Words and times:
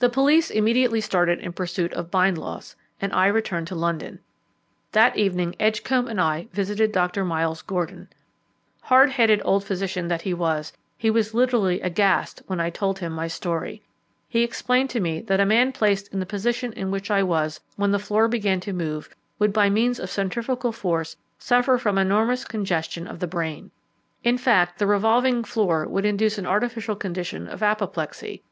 The 0.00 0.10
police 0.10 0.50
immediately 0.50 1.00
started 1.00 1.38
in 1.38 1.54
pursuit 1.54 1.94
of 1.94 2.10
Bindloss, 2.10 2.76
and 3.00 3.14
I 3.14 3.28
returned 3.28 3.66
to 3.68 3.74
London. 3.74 4.18
That 4.90 5.16
evening 5.16 5.54
Edgcombe 5.58 6.06
and 6.06 6.20
I 6.20 6.48
visited 6.52 6.92
Dr. 6.92 7.24
Miles 7.24 7.62
Gordon. 7.62 8.08
Hard 8.82 9.12
headed 9.12 9.40
old 9.42 9.64
physician 9.64 10.08
that 10.08 10.20
he 10.20 10.34
was, 10.34 10.74
he 10.98 11.10
was 11.10 11.32
literally 11.32 11.80
aghast 11.80 12.42
when 12.46 12.60
I 12.60 12.68
told 12.68 12.98
him 12.98 13.14
my 13.14 13.26
story. 13.26 13.80
He 14.28 14.42
explained 14.42 14.90
to 14.90 15.00
me 15.00 15.22
that 15.22 15.40
a 15.40 15.46
man 15.46 15.72
placed 15.72 16.12
in 16.12 16.20
the 16.20 16.26
position 16.26 16.74
in 16.74 16.90
which 16.90 17.10
I 17.10 17.22
was 17.22 17.58
when 17.76 17.90
the 17.92 17.98
floor 17.98 18.28
began 18.28 18.60
to 18.60 18.74
move 18.74 19.16
would 19.38 19.54
by 19.54 19.70
means 19.70 19.98
of 19.98 20.10
centrifugal 20.10 20.72
force 20.72 21.16
suffer 21.38 21.78
from 21.78 21.96
enormous 21.96 22.44
congestion 22.44 23.06
of 23.06 23.18
the 23.18 23.26
brain. 23.26 23.70
In 24.22 24.36
fact, 24.36 24.78
the 24.78 24.86
revolving 24.86 25.42
floor 25.42 25.86
would 25.88 26.04
induce 26.04 26.36
an 26.36 26.44
artificial 26.44 26.96
condition 26.96 27.48
of 27.48 27.62
apoplexy. 27.62 28.42